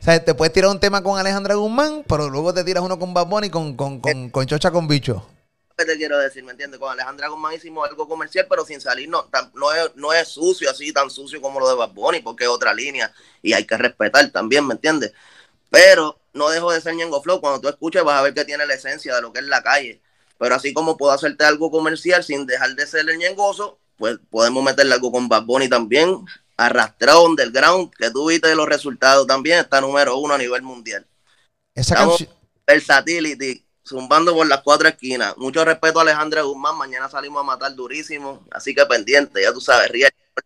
[0.01, 3.01] o sea, te puedes tirar un tema con Alejandra Guzmán, pero luego te tiras uno
[3.01, 5.27] con Bad Bunny con, con, con, con Chocha con Bicho.
[5.77, 6.43] ¿Qué te quiero decir?
[6.43, 6.81] ¿Me entiendes?
[6.81, 10.29] Con Alejandra Guzmán hicimos algo comercial, pero sin salir, no, tan- no, es, no es
[10.29, 13.13] sucio así, tan sucio como lo de Bad Bunny, porque es otra línea
[13.43, 15.13] y hay que respetar también, ¿me entiendes?
[15.71, 17.41] Pero no dejo de ser Ñengo Flow.
[17.41, 19.63] Cuando tú escuches vas a ver que tiene la esencia de lo que es la
[19.63, 20.01] calle.
[20.39, 24.63] Pero así como puedo hacerte algo comercial sin dejar de ser el ñengoso, pues podemos
[24.63, 26.25] meterle algo con Bad Bunny también.
[26.57, 31.07] Arrastrado underground, que tú viste los resultados también, está número uno a nivel mundial.
[31.75, 32.31] Esa canción.
[32.67, 35.37] Versatility, zumbando por las cuatro esquinas.
[35.37, 36.77] Mucho respeto a Alejandra Guzmán.
[36.77, 38.45] Mañana salimos a matar durísimo.
[38.51, 39.91] Así que pendiente, ya tú sabes,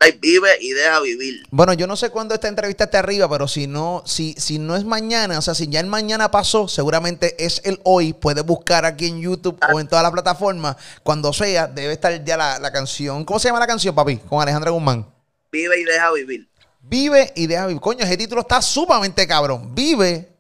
[0.01, 1.43] Life vive y deja vivir.
[1.51, 4.77] Bueno, yo no sé cuándo esta entrevista esté arriba, pero si no, si, si no
[4.77, 8.13] es mañana, o sea, si ya el mañana pasó, seguramente es el hoy.
[8.13, 10.77] Puedes buscar aquí en YouTube o en todas las plataformas.
[11.03, 13.25] Cuando sea, debe estar ya la, la canción.
[13.25, 14.19] ¿Cómo se llama la canción, papi?
[14.19, 15.07] Con Alejandra Guzmán.
[15.51, 16.49] Vive y deja vivir.
[16.83, 17.81] Vive y deja vivir.
[17.81, 19.75] Coño, ese título está sumamente cabrón.
[19.75, 20.37] Vive,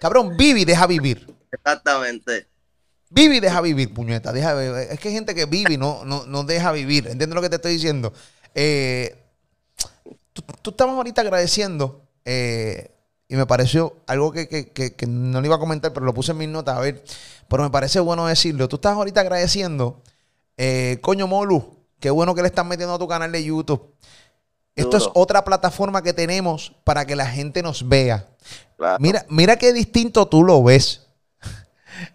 [0.00, 1.34] cabrón, vive y deja vivir.
[1.54, 2.46] Exactamente.
[3.10, 4.32] Vive y deja vivir, puñeta.
[4.32, 4.74] Deja vivir.
[4.90, 7.06] Es que hay gente que vive y no, no, no deja vivir.
[7.06, 8.12] ¿Entiendes lo que te estoy diciendo?
[8.54, 9.16] Eh,
[10.32, 12.90] tú, tú estabas ahorita agradeciendo eh,
[13.28, 16.14] y me pareció algo que, que- que- que no le iba a comentar, pero lo
[16.14, 17.04] puse en mis notas, a ver.
[17.48, 18.68] Pero me parece bueno decirlo.
[18.68, 20.02] Tú estabas ahorita agradeciendo,
[20.56, 23.94] eh, coño Molu, qué bueno que le estás metiendo a tu canal de YouTube.
[24.76, 28.26] Esto es otra plataforma que tenemos para que la gente nos vea.
[28.76, 28.96] Claro.
[28.98, 31.03] Mira, mira qué distinto tú lo ves.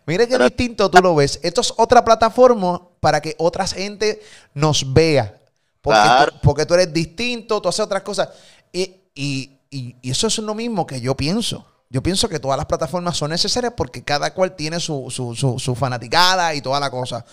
[0.06, 1.40] Mira qué distinto tú lo ves.
[1.44, 4.22] Esto es otra plataforma para que otra gente
[4.54, 5.36] nos vea.
[5.82, 6.32] Porque, Claro.
[6.34, 8.30] tú, porque tú eres distinto, tú haces otras cosas.
[8.74, 11.66] Y, y- y- y eso es lo mismo que yo pienso.
[11.90, 15.58] Yo pienso que todas las plataformas son necesarias porque cada cual tiene su, su, su-
[15.58, 17.26] su fanaticada y toda la cosa.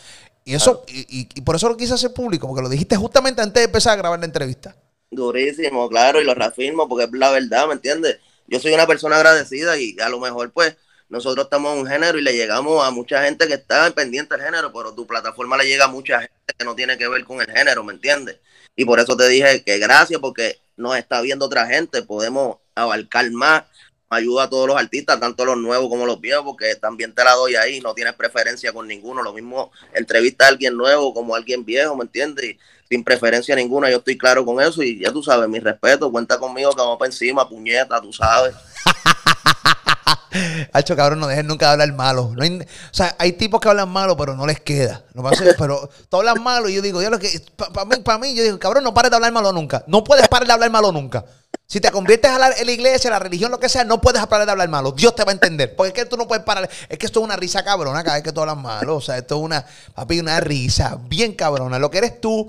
[0.45, 3.43] Y eso, y, y- y por eso lo quise hacer público, porque lo dijiste justamente
[3.43, 4.77] antes de empezar a grabar la entrevista.
[5.11, 8.19] Durísimo, claro, y lo reafirmo porque es la verdad, ¿me entiendes?
[8.47, 10.77] Yo soy una persona agradecida y a lo mejor pues
[11.09, 14.45] nosotros estamos en un género y le llegamos a mucha gente que está pendiente del
[14.45, 17.41] género, pero tu plataforma le llega a mucha gente que no tiene que ver con
[17.41, 18.39] el género, ¿me entiendes?
[18.75, 23.31] Y por eso te dije que gracias porque nos está viendo otra gente, podemos abarcar
[23.31, 23.65] más,
[24.11, 27.33] ayuda a todos los artistas, tanto los nuevos como los viejos, porque también te la
[27.33, 31.39] doy ahí, no tienes preferencia con ninguno, lo mismo entrevista a alguien nuevo como a
[31.39, 32.57] alguien viejo, ¿me entiendes?
[32.89, 36.39] Sin preferencia ninguna, yo estoy claro con eso y ya tú sabes, mi respeto, cuenta
[36.39, 38.55] conmigo que vamos para encima, puñeta, tú sabes.
[40.73, 42.33] Hacho, cabrón, no dejen nunca de hablar malo.
[42.37, 45.05] No hay- o sea, hay tipos que hablan malo, pero no les queda.
[45.15, 48.35] No pasa- pero tú hablas malo y yo digo, lo que para mí, pa' mí,
[48.35, 49.85] yo digo, cabrón, no pares de hablar malo nunca.
[49.87, 51.25] No puedes parar de hablar malo nunca.
[51.69, 54.25] Si te conviertes a la, en la iglesia, la religión, lo que sea, no puedes
[54.27, 54.93] parar de hablar malo.
[54.93, 55.75] Dios te va a entender.
[55.75, 56.69] Porque es que tú no puedes parar.
[56.89, 58.97] Es que esto es una risa cabrona cada vez que tú hablas malo.
[58.97, 61.81] O sea, esto es una, papi, una risa bien cabrona.
[61.81, 62.49] Lo que eres tú,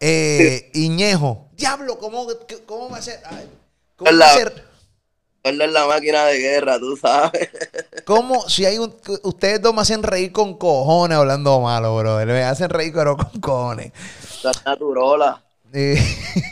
[0.00, 1.48] eh, Iñejo.
[1.56, 2.26] Diablo, ¿cómo,
[2.66, 3.22] cómo va a ser?
[3.24, 3.48] Ay,
[3.96, 4.67] ¿Cómo va a ser?
[5.48, 7.48] Es la máquina de guerra, tú sabes.
[8.04, 8.48] ¿Cómo?
[8.48, 8.94] Si hay un.
[9.22, 12.16] Ustedes dos me hacen reír con cojones hablando malo, bro.
[12.26, 13.92] Me hacen reír, pero con cojones.
[14.22, 15.42] Esa naturola.
[15.72, 15.98] Eh,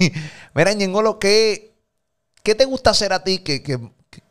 [0.55, 1.75] mira, Ñengolo, ¿qué,
[2.43, 3.79] ¿qué te gusta hacer a ti que, que,
[4.11, 4.23] que,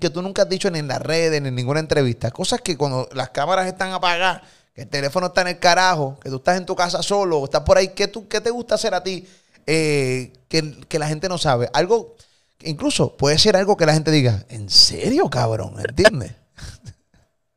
[0.00, 2.30] que tú nunca has dicho ni en las redes, ni en ninguna entrevista?
[2.30, 4.42] Cosas que cuando las cámaras están apagadas,
[4.74, 7.44] que el teléfono está en el carajo, que tú estás en tu casa solo, o
[7.44, 9.26] estás por ahí, ¿qué, tú, qué te gusta hacer a ti
[9.66, 11.70] eh, que, que la gente no sabe?
[11.72, 12.16] Algo
[12.62, 15.74] Incluso puede ser algo que la gente diga, ¿en serio, cabrón?
[15.78, 16.32] ¿Entiendes?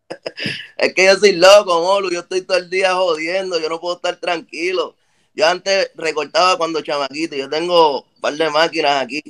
[0.78, 2.10] Es que yo soy loco, Molu.
[2.10, 3.60] Yo estoy todo el día jodiendo.
[3.60, 4.96] Yo no puedo estar tranquilo.
[5.34, 7.36] Yo antes recortaba cuando chamaquito.
[7.36, 9.22] Yo tengo un par de máquinas aquí.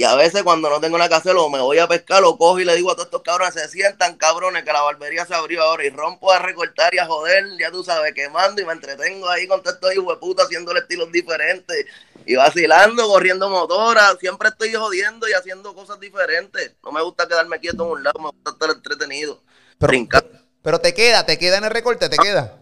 [0.00, 2.58] Y a veces cuando no tengo nada que hacer, me voy a pescar, lo cojo
[2.58, 5.62] y le digo a todos estos cabrones, se sientan cabrones, que la barbería se abrió
[5.62, 5.84] ahora.
[5.84, 9.46] Y rompo a recortar y a joder, ya tú sabes, quemando y me entretengo ahí
[9.46, 11.84] con todos estos hijos de puta haciendo estilos diferentes.
[12.26, 14.16] Y vacilando, corriendo motoras.
[14.18, 16.74] Siempre estoy jodiendo y haciendo cosas diferentes.
[16.84, 19.42] No me gusta quedarme quieto en un lado, me gusta estar entretenido.
[19.78, 20.38] Pero, brincando.
[20.62, 22.58] pero te queda, te queda en el recorte, te queda.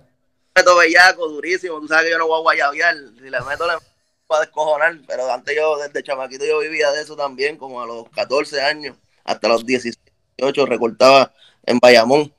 [0.55, 1.81] meto bellaco, durísimo.
[1.81, 2.97] Tú sabes que yo no voy a guayabear.
[3.16, 3.87] Si le meto, le meto
[4.29, 4.97] para descojonar.
[5.07, 8.97] Pero antes yo, desde chamaquito, yo vivía de eso también, como a los 14 años,
[9.25, 11.33] hasta los 18, recortaba
[11.64, 12.33] en Bayamón.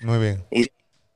[0.00, 0.46] Muy bien.
[0.50, 0.70] Y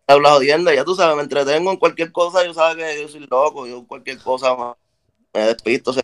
[0.07, 2.45] habla jodiendo, ya tú sabes, me entretengo en cualquier cosa.
[2.45, 4.77] Yo sabes que yo soy loco, yo cualquier cosa más,
[5.35, 6.03] me despisto, se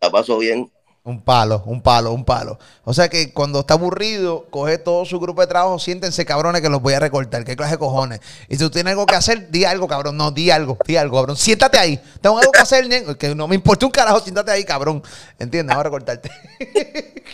[0.00, 0.70] la paso bien.
[1.04, 2.60] Un palo, un palo, un palo.
[2.84, 6.68] O sea que cuando está aburrido, coge todo su grupo de trabajo, siéntense cabrones que
[6.68, 7.44] los voy a recortar.
[7.44, 8.20] ¿Qué clase de cojones?
[8.48, 10.16] Y si tú tienes algo que hacer, di algo, cabrón.
[10.16, 11.36] No, di algo, di algo, cabrón.
[11.36, 12.00] Siéntate ahí.
[12.20, 15.02] Tengo algo que hacer, ñe- que no me importa un carajo, siéntate ahí, cabrón.
[15.40, 15.74] ¿Entiendes?
[15.74, 16.30] Vamos a recortarte.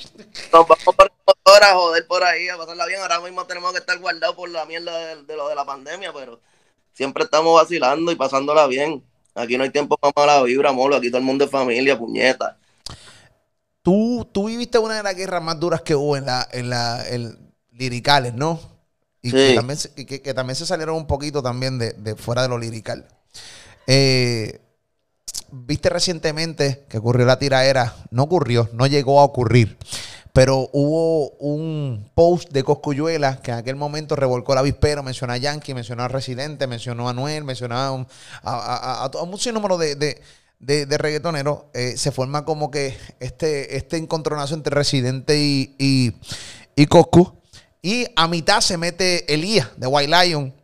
[0.52, 3.00] Nos vamos por a joder por ahí, a pasarla bien.
[3.02, 6.12] Ahora mismo tenemos que estar guardados por la mierda de, de lo de la pandemia,
[6.14, 6.40] pero
[6.94, 9.04] siempre estamos vacilando y pasándola bien.
[9.38, 10.96] Aquí no hay tiempo para mala vibra, molo.
[10.96, 12.58] Aquí todo el mundo es familia, puñeta.
[13.82, 17.08] Tú, tú viviste una de las guerras más duras que hubo en la, en la,
[17.08, 17.38] en
[17.72, 18.60] liricales, ¿no?
[19.22, 19.36] Y Sí.
[19.36, 22.48] que, también, se- que, que también se salieron un poquito también de, de fuera de
[22.48, 23.06] lo lirical.
[23.86, 24.60] Eh,
[25.50, 29.78] Viste recientemente que ocurrió la tiraera, no ocurrió, no llegó a ocurrir,
[30.38, 35.36] pero hubo un post de Coscuyuela que en aquel momento revolcó el avispero, mencionó a
[35.36, 38.06] Yankee, mencionó a Residente, mencionó a Anuel, mencionó a, un-
[38.44, 40.22] a un sinnúmero de, de,
[40.60, 41.62] de, de reggaetoneros.
[41.74, 46.14] Eh, se forma como que este, este encontronazo entre Residente y, y,
[46.76, 47.34] y Coscu.
[47.82, 50.54] Y a mitad se mete Elías de White Lion.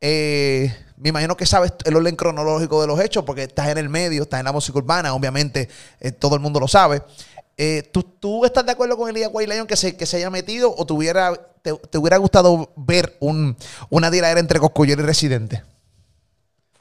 [0.00, 3.88] Eh, me imagino que sabes el orden cronológico de los hechos porque estás en el
[3.88, 5.68] medio, estás en la música urbana, obviamente
[6.00, 7.02] eh, todo el mundo lo sabe.
[7.56, 10.74] Eh, ¿tú, tú estás de acuerdo con White Lion que se, que se haya metido
[10.76, 13.56] o te hubiera, te, te hubiera gustado ver un,
[13.90, 15.62] una tiradera entre Cosculluela y Residente?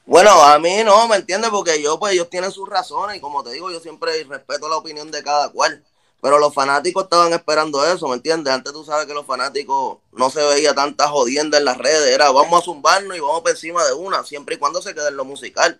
[0.05, 1.49] Bueno, a mí no, ¿me entiendes?
[1.51, 4.77] Porque yo, pues, ellos tienen sus razones y como te digo, yo siempre respeto la
[4.77, 5.84] opinión de cada cual.
[6.21, 8.53] Pero los fanáticos estaban esperando eso, ¿me entiendes?
[8.53, 12.29] Antes tú sabes que los fanáticos no se veía tanta jodienda en las redes, era
[12.31, 15.17] vamos a zumbarnos y vamos por encima de una, siempre y cuando se quede en
[15.17, 15.79] lo musical.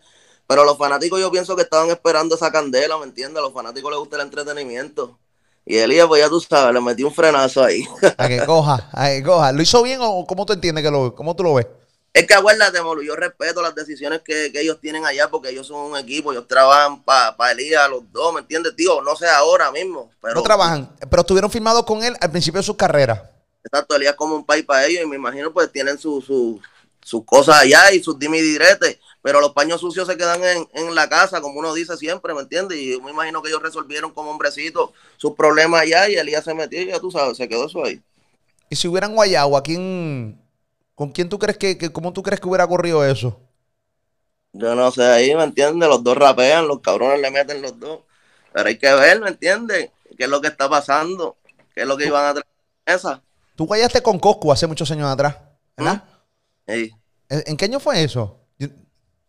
[0.52, 3.38] Pero los fanáticos yo pienso que estaban esperando esa candela, ¿me entiendes?
[3.38, 5.18] A los fanáticos les gusta el entretenimiento.
[5.66, 7.88] Y Elías, pues ya tú sabes, le metí un frenazo ahí.
[8.18, 9.54] A que coja, a que coja.
[9.54, 11.68] ¿Lo hizo bien o cómo tú entiendes que lo cómo tú lo ves?
[12.14, 15.68] Es que acuérdate, Molu, yo respeto las decisiones que, que ellos tienen allá porque ellos
[15.68, 19.02] son un equipo, ellos trabajan para pa Elías los dos, ¿me entiendes, tío?
[19.02, 22.66] No sé ahora mismo, pero no trabajan, pero estuvieron firmados con él al principio de
[22.66, 23.32] su carrera.
[23.64, 26.60] exacto, Elías como un país para ellos y me imagino pues tienen sus su,
[27.02, 30.96] sus cosas allá y sus dimi diretes, pero los paños sucios se quedan en, en
[30.96, 32.78] la casa, como uno dice siempre, ¿me entiendes?
[32.78, 36.54] Y yo me imagino que ellos resolvieron como hombrecitos sus problemas allá y Elías se
[36.54, 38.02] metió y ya tú sabes, se quedó eso ahí.
[38.70, 40.42] Y si hubieran guayado, ¿a quién,
[40.96, 43.40] con quién tú crees que, que cómo tú crees que hubiera ocurrido eso?
[44.54, 45.88] Yo no sé, ahí, ¿me entiendes?
[45.90, 48.02] Los dos rapean, los cabrones le meten los dos.
[48.54, 49.92] Pero hay que ver, ¿me entiendes?
[50.18, 51.38] ¿Qué es lo que está pasando?
[51.74, 52.48] ¿Qué es lo que iban a traer
[52.86, 53.24] a esa?
[53.56, 55.38] Tú guayaste con Coscu hace muchos años atrás,
[55.78, 56.04] ¿verdad?
[56.68, 56.92] Sí.
[57.30, 58.41] ¿En en qué año fue eso?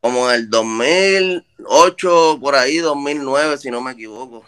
[0.02, 4.44] Yo- Como en el 2008, por ahí, 2009, si no me equivoco.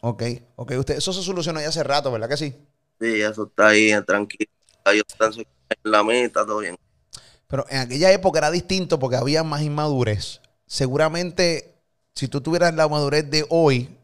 [0.00, 0.22] Ok,
[0.56, 0.72] ok.
[0.78, 2.54] Usted, eso se solucionó ya hace rato, ¿verdad que sí?
[3.00, 4.50] Sí, eso está ahí, tranquilo.
[4.86, 5.46] Ellos están en
[5.84, 6.76] la mitad, está todo bien.
[7.46, 10.40] Pero en aquella época era distinto porque había más inmadurez.
[10.66, 11.74] Seguramente,
[12.14, 13.96] si tú tuvieras la madurez de hoy,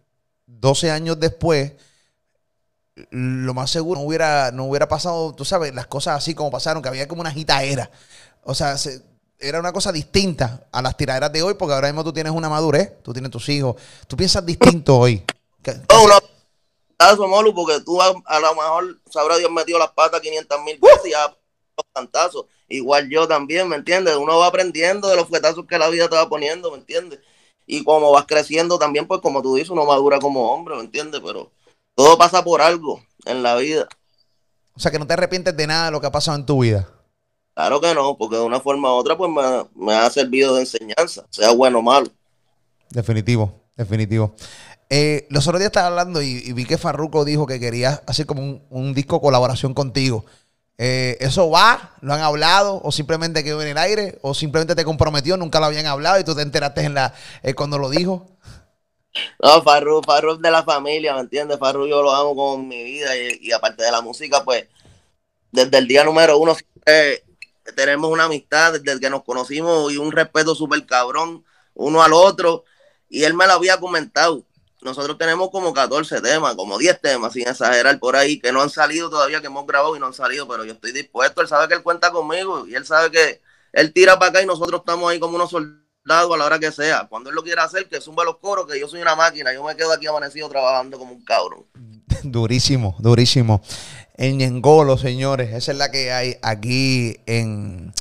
[0.47, 1.73] 12 años después,
[3.11, 6.83] lo más seguro no hubiera, no hubiera pasado, tú sabes, las cosas así como pasaron,
[6.83, 7.91] que había como una gitaera.
[8.43, 9.03] O sea, se-
[9.49, 12.49] era una cosa distinta a las tiraderas de hoy, porque ahora mismo tú tienes una
[12.49, 13.77] madurez, tú tienes tus hijos,
[14.09, 15.23] tú piensas distinto hoy.
[15.63, 16.15] Que- No, uno
[16.99, 20.79] cantazo, Molu, porque tú a, a lo mejor sabrá Dios metido las patas 500 mil
[20.79, 22.47] veces y ya los cantazos.
[22.69, 24.17] Igual yo también, ¿me entiendes?
[24.17, 27.21] Uno va aprendiendo de los fuetazos que la vida te va poniendo, ¿me entiendes?
[27.67, 31.21] Y como vas creciendo también, pues como tú dices, uno madura como hombre, ¿me entiendes?
[31.25, 31.51] Pero
[31.95, 33.89] todo pasa por algo en la vida.
[34.75, 36.61] o sea, que no te arrepientes de nada de lo que ha pasado en tu
[36.63, 36.89] vida.
[37.55, 40.63] Claro que no, porque de una forma u otra, pues me, me ha servido de
[40.63, 42.09] enseñanza, sea bueno o malo.
[42.91, 44.35] Definitivo, definitivo.
[44.91, 48.27] Eh, los otros días estaba hablando y, y vi que Farruko dijo que quería hacer
[48.27, 50.25] como un, un disco colaboración contigo.
[50.77, 51.95] Eh, ¿Eso va?
[52.01, 52.81] ¿Lo han hablado?
[52.83, 54.19] ¿O simplemente quedó en el aire?
[54.23, 55.37] ¿O simplemente te comprometió?
[55.37, 58.27] Nunca lo habían hablado y tú te enteraste en la, eh, cuando lo dijo.
[59.41, 61.59] No, Farru, Farru es de la familia, ¿me entiendes?
[61.59, 64.67] Farru yo lo amo con mi vida y, y aparte de la música, pues
[65.53, 67.24] desde el día número uno siempre
[67.73, 72.65] tenemos una amistad desde que nos conocimos y un respeto súper cabrón uno al otro.
[73.09, 74.45] Y él me lo había comentado.
[74.83, 78.69] Nosotros tenemos como 14 temas, como 10 temas, sin exagerar por ahí, que no han
[78.69, 81.41] salido todavía, que hemos grabado y no han salido, pero yo estoy dispuesto.
[81.41, 83.41] Él sabe que él cuenta conmigo y él sabe que
[83.73, 86.71] él tira para acá y nosotros estamos ahí como unos soldados a la hora que
[86.71, 87.07] sea.
[87.09, 89.55] Cuando él lo quiera hacer, que zumba los coros, que yo soy una máquina.
[89.55, 91.65] Yo me quedo aquí amanecido trabajando como un cabrón.
[92.23, 93.63] Durísimo, durísimo.
[94.17, 97.93] En Ñengolo, señores, esa es la que hay aquí en,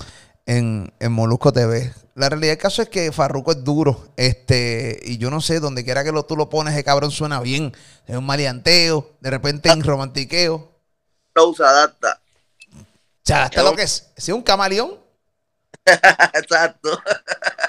[0.45, 1.91] en, en Molusco TV.
[2.15, 4.09] La realidad del caso es que Farruko es duro.
[4.15, 7.39] Este, y yo no sé, donde quiera que lo, tú lo pones, ese cabrón suena
[7.41, 7.75] bien.
[8.05, 10.71] Es un maleanteo, de repente en romantiqueo.
[11.33, 12.21] Flow se adapta.
[12.71, 14.11] O sea, hasta lo que es.
[14.15, 14.99] Es un camaleón.
[15.85, 17.01] Exacto.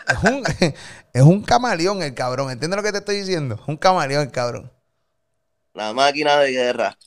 [0.09, 0.45] Es un,
[1.15, 2.51] es un camaleón el cabrón.
[2.51, 3.55] ¿Entiendes lo que te estoy diciendo?
[3.55, 4.71] Es un camaleón el cabrón.
[5.73, 6.99] La máquina de guerra.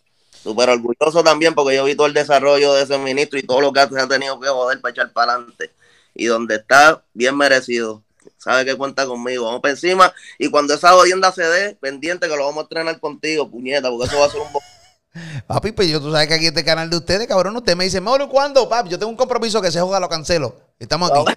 [0.44, 3.74] Súper orgulloso también porque yo vi todo el desarrollo de ese ministro y todo lo
[3.74, 5.72] que se ha tenido que joder para echar para adelante.
[6.14, 8.04] Y donde está, bien merecido.
[8.38, 9.46] Sabe que cuenta conmigo.
[9.46, 10.14] Vamos para encima.
[10.38, 14.08] Y cuando esa jodienda se dé, pendiente que lo vamos a entrenar contigo, puñeta, porque
[14.08, 14.48] eso va a ser un...
[15.48, 18.00] Papi, pues yo, tú sabes que aquí este canal de ustedes, cabrón, usted me dice,
[18.00, 18.70] Mauro, ¿cuándo?
[18.70, 20.56] Papi, yo tengo un compromiso que se joda, lo cancelo.
[20.80, 21.34] Estamos aquí.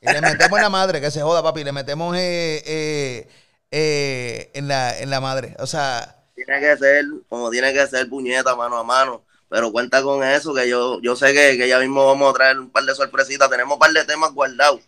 [0.00, 1.64] Y le metemos en la madre, que se joda, papi.
[1.64, 3.28] Le metemos eh, eh,
[3.70, 5.56] eh, en, la, en la madre.
[5.58, 9.26] O sea, Tiene que ser, como tiene que ser, puñeta, mano a mano.
[9.50, 12.60] Pero cuenta con eso, que yo, yo sé que, que ya mismo vamos a traer
[12.60, 13.50] un par de sorpresitas.
[13.50, 14.82] Tenemos un par de temas guardados.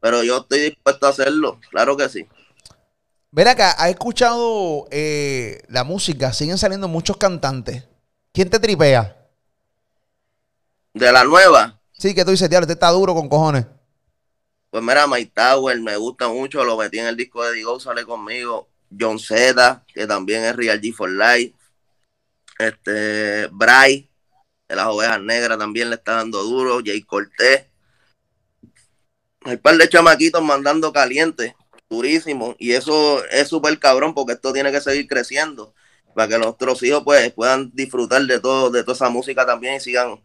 [0.00, 2.28] Pero yo estoy dispuesto a hacerlo, claro que sí.
[3.30, 6.32] ven acá, ¿has escuchado eh, la música?
[6.32, 7.84] Siguen saliendo muchos cantantes.
[8.32, 9.16] ¿Quién te tripea?
[10.94, 13.64] De la nueva, Sí, que tú dices, diablo, este está duro con cojones.
[14.70, 18.04] pues mira, My Tower me gusta mucho, lo metí en el disco de Digo, sale
[18.04, 18.71] conmigo.
[18.98, 21.54] John Z, que también es Real G for Life.
[22.58, 24.08] Este, Bray,
[24.68, 26.80] de las ovejas negras, también le está dando duro.
[26.84, 27.66] Jay Cortés.
[29.44, 31.56] Hay par de chamaquitos mandando caliente,
[31.90, 32.54] durísimo.
[32.58, 35.74] Y eso es súper cabrón porque esto tiene que seguir creciendo.
[36.14, 39.80] Para que nuestros hijos pues puedan disfrutar de todo, de toda esa música también y
[39.80, 40.22] sigan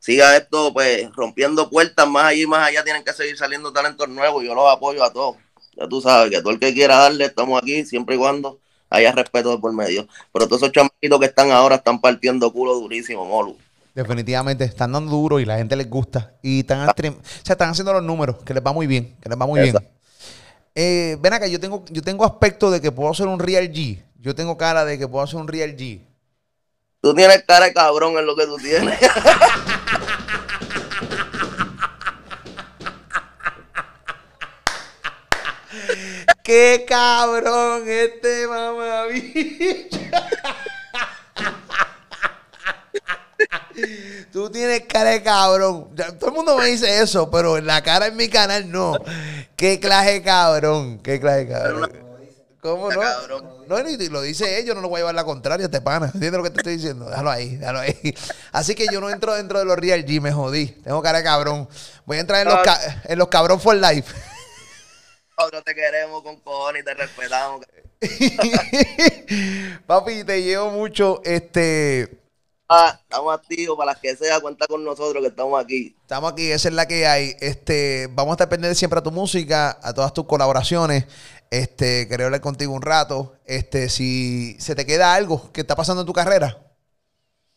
[0.00, 4.08] siga esto pues rompiendo puertas más allá y más allá tienen que seguir saliendo talentos
[4.08, 5.36] nuevos yo los apoyo a todos
[5.80, 9.10] ya tú sabes que todo el que quiera darle estamos aquí siempre y cuando haya
[9.12, 13.24] respeto de por medio pero todos esos chamaquitos que están ahora están partiendo culo durísimo
[13.24, 13.56] Molu
[13.92, 16.34] Definitivamente, están dando duro y la gente les gusta.
[16.42, 19.28] Y están, stream- o sea, están haciendo los números, que les va muy bien, que
[19.28, 19.80] les va muy Exacto.
[19.80, 20.00] bien.
[20.76, 24.00] Eh, ven acá, yo tengo, yo tengo aspecto de que puedo ser un real G.
[24.20, 26.00] Yo tengo cara de que puedo ser un real G.
[27.02, 28.96] tú tienes cara de cabrón en lo que tú tienes
[36.50, 40.00] ¡Qué cabrón este mamabicho!
[44.32, 45.94] Tú tienes cara de cabrón.
[46.18, 48.94] Todo el mundo me dice eso, pero en la cara en mi canal no.
[49.54, 50.98] ¿Qué clase de cabrón?
[50.98, 51.92] ¿Qué clase de cabrón?
[52.60, 53.00] ¿Cómo no?
[53.68, 56.06] No, ni lo dice ellos, no lo voy a llevar la contraria, este pana.
[56.06, 57.08] ¿Entiendes lo que te estoy diciendo?
[57.08, 57.94] Déjalo ahí, déjalo ahí.
[58.50, 60.66] Así que yo no entro dentro de los Real G, me jodí.
[60.66, 61.68] Tengo cara de cabrón.
[62.06, 64.12] Voy a entrar en los, ca- en los cabrón for life.
[65.50, 67.66] Nosotros te queremos con cojones y te respetamos
[69.86, 71.20] Papi, te llevo mucho.
[71.24, 72.20] Este,
[72.68, 76.52] Ah, estamos activos para las que sea cuenta con nosotros que estamos aquí estamos aquí,
[76.52, 77.34] esa es la que hay.
[77.40, 81.06] Este, vamos a estar pendientes siempre a tu música, a todas tus colaboraciones.
[81.50, 83.34] Este, quería hablar contigo un rato.
[83.44, 86.58] Este, si se te queda algo que está pasando en tu carrera.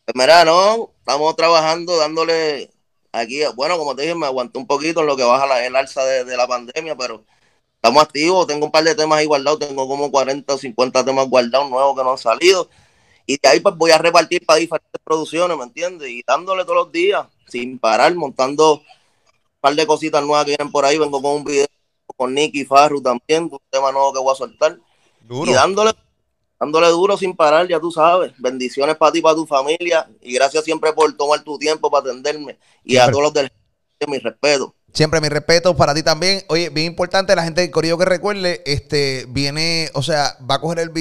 [0.06, 2.71] Pues mira, no, estamos trabajando, dándole
[3.12, 5.75] aquí, bueno, como te dije, me aguanté un poquito en lo que baja la, el
[5.75, 7.23] alza de, de la pandemia, pero
[7.83, 11.27] estamos activos, tengo un par de temas ahí guardados, tengo como 40 o 50 temas
[11.27, 12.69] guardados nuevos que no han salido,
[13.25, 16.09] y de ahí pues voy a repartir para diferentes producciones, ¿me entiendes?
[16.09, 18.81] Y dándole todos los días, sin parar, montando un
[19.59, 21.65] par de cositas nuevas que vienen por ahí, vengo con un video
[22.15, 24.79] con Nicky Farru también, un tema nuevo que voy a soltar,
[25.19, 25.51] Duro.
[25.51, 25.91] y dándole,
[26.57, 28.31] dándole duro sin parar, ya tú sabes.
[28.37, 30.07] Bendiciones para ti, para tu familia.
[30.21, 32.59] Y gracias siempre por tomar tu tiempo para atenderme.
[32.83, 33.51] Y a todos los del
[34.07, 34.75] mi respeto.
[34.93, 36.43] Siempre mi respeto para ti también.
[36.49, 40.61] Oye, bien importante, la gente del Corillo que recuerde, este, viene, o sea, va a
[40.61, 40.91] coger el,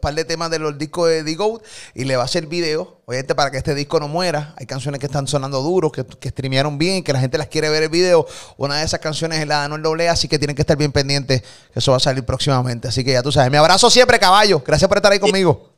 [0.00, 1.62] par de temas de los discos de The Goat
[1.94, 4.54] y le va a hacer video, obviamente para que este disco no muera.
[4.58, 7.68] Hay canciones que están sonando duros, que, que streamearon bien, que la gente las quiere
[7.68, 8.26] ver el video.
[8.56, 10.90] Una de esas canciones es la de Anuel Doble, así que tienen que estar bien
[10.90, 12.88] pendientes, que eso va a salir próximamente.
[12.88, 14.64] Así que ya tú sabes, mi abrazo siempre, caballo.
[14.66, 15.70] Gracias por estar ahí conmigo.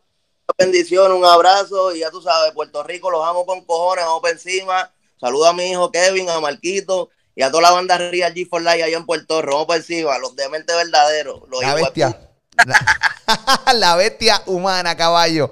[0.56, 1.94] Bendiciones, un abrazo.
[1.94, 4.90] Y ya tú sabes, Puerto Rico los amo con cojones, vamos para encima.
[5.20, 8.60] Saluda a mi hijo Kevin, a Marquito y a toda la banda Real G for
[8.62, 9.52] Life allá en Puerto Rico.
[9.54, 11.40] Vamos para encima, los dementes verdaderos.
[11.48, 12.18] Los La bestia.
[12.64, 15.50] La- la bestia humana, caballo.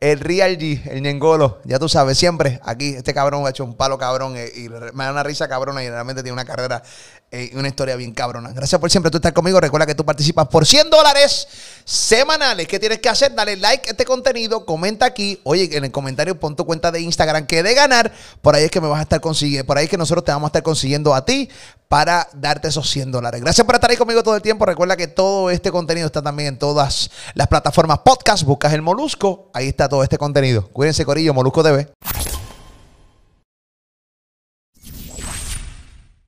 [0.00, 3.74] El Real G, el Ñengolo, ya tú sabes, siempre aquí este cabrón ha hecho un
[3.74, 6.82] palo cabrón eh, y me da una risa cabrona y realmente tiene una carrera
[7.32, 8.52] eh, y una historia bien cabrona.
[8.52, 9.60] Gracias por siempre tú estar conmigo.
[9.60, 11.48] Recuerda que tú participas por 100 dólares
[11.84, 12.68] semanales.
[12.68, 13.34] ¿Qué tienes que hacer?
[13.34, 15.40] Dale like a este contenido, comenta aquí.
[15.42, 18.12] Oye, en el comentario pon tu cuenta de Instagram que de ganar.
[18.40, 20.30] Por ahí es que me vas a estar consiguiendo, por ahí es que nosotros te
[20.30, 21.48] vamos a estar consiguiendo a ti
[21.88, 23.40] para darte esos 100 dólares.
[23.40, 24.66] Gracias por estar ahí conmigo todo el tiempo.
[24.66, 28.42] Recuerda que todo este contenido está también en todas las plataformas podcast.
[28.44, 29.50] Buscas el Molusco.
[29.54, 30.66] Ahí está todo este contenido.
[30.72, 31.86] Cuídense, Corillo, Molusco TV.